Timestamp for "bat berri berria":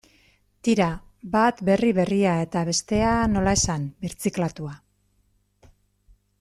1.35-2.33